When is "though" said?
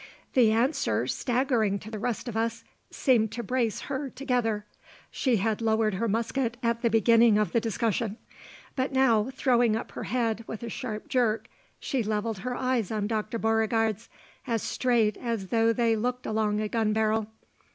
15.49-15.71